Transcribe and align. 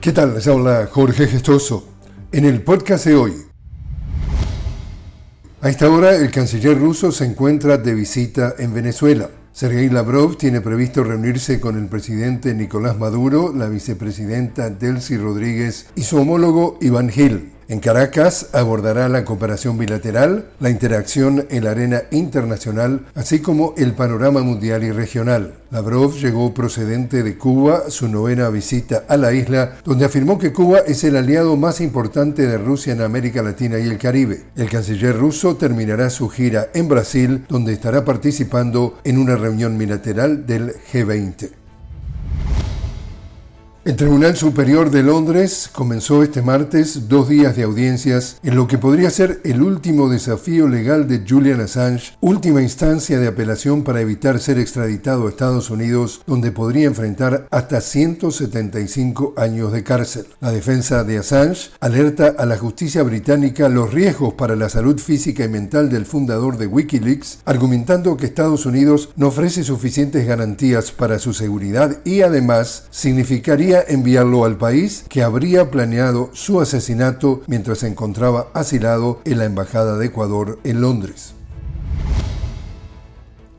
¿Qué 0.00 0.12
tal? 0.12 0.32
Les 0.32 0.46
habla 0.46 0.88
Jorge 0.90 1.26
Gestoso. 1.26 1.86
En 2.32 2.46
el 2.46 2.62
podcast 2.62 3.04
de 3.04 3.16
hoy. 3.16 3.34
A 5.60 5.68
esta 5.68 5.90
hora 5.90 6.16
el 6.16 6.30
canciller 6.30 6.78
ruso 6.78 7.12
se 7.12 7.26
encuentra 7.26 7.76
de 7.76 7.92
visita 7.92 8.54
en 8.58 8.72
Venezuela. 8.72 9.28
Sergei 9.52 9.90
Lavrov 9.90 10.38
tiene 10.38 10.62
previsto 10.62 11.04
reunirse 11.04 11.60
con 11.60 11.76
el 11.76 11.86
presidente 11.88 12.54
Nicolás 12.54 12.98
Maduro, 12.98 13.52
la 13.54 13.68
vicepresidenta 13.68 14.70
Delcy 14.70 15.18
Rodríguez 15.18 15.88
y 15.94 16.04
su 16.04 16.16
homólogo 16.16 16.78
Iván 16.80 17.10
Gil. 17.10 17.52
En 17.70 17.78
Caracas 17.78 18.48
abordará 18.52 19.08
la 19.08 19.24
cooperación 19.24 19.78
bilateral, 19.78 20.46
la 20.58 20.70
interacción 20.70 21.46
en 21.50 21.62
la 21.62 21.70
arena 21.70 22.02
internacional, 22.10 23.06
así 23.14 23.38
como 23.38 23.74
el 23.76 23.92
panorama 23.92 24.42
mundial 24.42 24.82
y 24.82 24.90
regional. 24.90 25.54
Lavrov 25.70 26.16
llegó 26.16 26.52
procedente 26.52 27.22
de 27.22 27.38
Cuba, 27.38 27.84
su 27.88 28.08
novena 28.08 28.48
visita 28.48 29.04
a 29.06 29.16
la 29.16 29.32
isla, 29.32 29.76
donde 29.84 30.04
afirmó 30.04 30.36
que 30.36 30.52
Cuba 30.52 30.80
es 30.80 31.04
el 31.04 31.14
aliado 31.14 31.56
más 31.56 31.80
importante 31.80 32.48
de 32.48 32.58
Rusia 32.58 32.92
en 32.92 33.02
América 33.02 33.40
Latina 33.40 33.78
y 33.78 33.86
el 33.86 33.98
Caribe. 33.98 34.46
El 34.56 34.68
canciller 34.68 35.16
ruso 35.16 35.54
terminará 35.54 36.10
su 36.10 36.28
gira 36.28 36.70
en 36.74 36.88
Brasil, 36.88 37.44
donde 37.48 37.72
estará 37.72 38.04
participando 38.04 38.98
en 39.04 39.16
una 39.16 39.36
reunión 39.36 39.78
bilateral 39.78 40.44
del 40.44 40.72
G20. 40.92 41.59
El 43.90 43.96
Tribunal 43.96 44.36
Superior 44.36 44.92
de 44.92 45.02
Londres 45.02 45.68
comenzó 45.72 46.22
este 46.22 46.42
martes 46.42 47.08
dos 47.08 47.28
días 47.28 47.56
de 47.56 47.64
audiencias 47.64 48.36
en 48.44 48.54
lo 48.54 48.68
que 48.68 48.78
podría 48.78 49.10
ser 49.10 49.40
el 49.42 49.62
último 49.62 50.08
desafío 50.08 50.68
legal 50.68 51.08
de 51.08 51.24
Julian 51.28 51.60
Assange, 51.60 52.12
última 52.20 52.62
instancia 52.62 53.18
de 53.18 53.26
apelación 53.26 53.82
para 53.82 54.00
evitar 54.00 54.38
ser 54.38 54.60
extraditado 54.60 55.26
a 55.26 55.30
Estados 55.30 55.70
Unidos, 55.70 56.22
donde 56.24 56.52
podría 56.52 56.86
enfrentar 56.86 57.48
hasta 57.50 57.80
175 57.80 59.34
años 59.36 59.72
de 59.72 59.82
cárcel. 59.82 60.26
La 60.38 60.52
defensa 60.52 61.02
de 61.02 61.18
Assange 61.18 61.70
alerta 61.80 62.36
a 62.38 62.46
la 62.46 62.58
justicia 62.58 63.02
británica 63.02 63.68
los 63.68 63.92
riesgos 63.92 64.34
para 64.34 64.54
la 64.54 64.68
salud 64.68 65.00
física 65.00 65.42
y 65.42 65.48
mental 65.48 65.90
del 65.90 66.06
fundador 66.06 66.58
de 66.58 66.68
Wikileaks, 66.68 67.40
argumentando 67.44 68.16
que 68.16 68.26
Estados 68.26 68.66
Unidos 68.66 69.08
no 69.16 69.26
ofrece 69.26 69.64
suficientes 69.64 70.28
garantías 70.28 70.92
para 70.92 71.18
su 71.18 71.34
seguridad 71.34 71.98
y 72.04 72.20
además 72.20 72.84
significaría 72.92 73.79
enviarlo 73.88 74.44
al 74.44 74.56
país 74.56 75.04
que 75.08 75.22
habría 75.22 75.70
planeado 75.70 76.30
su 76.32 76.60
asesinato 76.60 77.42
mientras 77.46 77.78
se 77.78 77.88
encontraba 77.88 78.48
asilado 78.54 79.20
en 79.24 79.38
la 79.38 79.44
Embajada 79.44 79.96
de 79.96 80.06
Ecuador 80.06 80.58
en 80.64 80.80
Londres. 80.80 81.34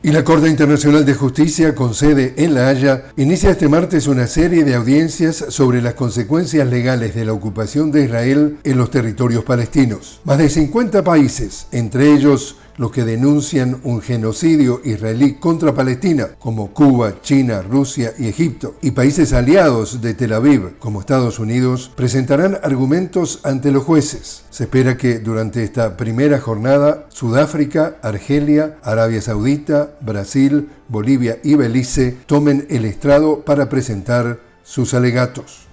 Y 0.00 0.12
la 0.12 0.22
Corte 0.22 0.48
Internacional 0.48 1.04
de 1.04 1.14
Justicia, 1.14 1.74
con 1.74 1.92
sede 1.92 2.32
en 2.36 2.54
La 2.54 2.68
Haya, 2.68 3.06
inicia 3.16 3.50
este 3.50 3.68
martes 3.68 4.06
una 4.06 4.28
serie 4.28 4.62
de 4.62 4.76
audiencias 4.76 5.44
sobre 5.48 5.82
las 5.82 5.94
consecuencias 5.94 6.68
legales 6.68 7.16
de 7.16 7.24
la 7.24 7.32
ocupación 7.32 7.90
de 7.90 8.04
Israel 8.04 8.58
en 8.62 8.78
los 8.78 8.92
territorios 8.92 9.42
palestinos. 9.42 10.20
Más 10.22 10.38
de 10.38 10.50
50 10.50 11.02
países, 11.02 11.66
entre 11.72 12.12
ellos 12.12 12.56
los 12.78 12.92
que 12.92 13.04
denuncian 13.04 13.80
un 13.84 14.00
genocidio 14.00 14.80
israelí 14.84 15.34
contra 15.34 15.74
Palestina, 15.74 16.28
como 16.38 16.72
Cuba, 16.72 17.20
China, 17.20 17.60
Rusia 17.60 18.14
y 18.18 18.28
Egipto, 18.28 18.76
y 18.80 18.92
países 18.92 19.32
aliados 19.32 20.00
de 20.00 20.14
Tel 20.14 20.32
Aviv, 20.32 20.78
como 20.78 21.00
Estados 21.00 21.38
Unidos, 21.38 21.90
presentarán 21.94 22.58
argumentos 22.62 23.40
ante 23.42 23.72
los 23.72 23.84
jueces. 23.84 24.44
Se 24.50 24.64
espera 24.64 24.96
que 24.96 25.18
durante 25.18 25.64
esta 25.64 25.96
primera 25.96 26.40
jornada 26.40 27.06
Sudáfrica, 27.08 27.96
Argelia, 28.00 28.78
Arabia 28.82 29.20
Saudita, 29.20 29.96
Brasil, 30.00 30.70
Bolivia 30.88 31.38
y 31.42 31.56
Belice 31.56 32.16
tomen 32.26 32.66
el 32.70 32.84
estrado 32.84 33.40
para 33.44 33.68
presentar 33.68 34.40
sus 34.62 34.94
alegatos. 34.94 35.66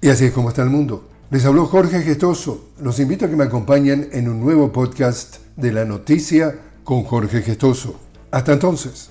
Y 0.00 0.08
así 0.08 0.26
es 0.26 0.32
como 0.32 0.48
está 0.48 0.62
el 0.62 0.70
mundo. 0.70 1.09
Les 1.30 1.44
habló 1.44 1.66
Jorge 1.66 2.02
Gestoso. 2.02 2.70
Los 2.80 2.98
invito 2.98 3.24
a 3.24 3.28
que 3.28 3.36
me 3.36 3.44
acompañen 3.44 4.08
en 4.10 4.28
un 4.28 4.40
nuevo 4.40 4.72
podcast 4.72 5.36
de 5.54 5.70
la 5.70 5.84
noticia 5.84 6.58
con 6.82 7.04
Jorge 7.04 7.42
Gestoso. 7.42 8.00
Hasta 8.32 8.52
entonces. 8.52 9.10